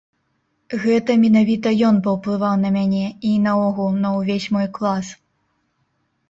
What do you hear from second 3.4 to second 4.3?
наогул, на